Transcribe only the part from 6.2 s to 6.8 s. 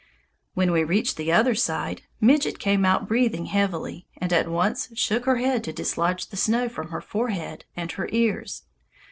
the snow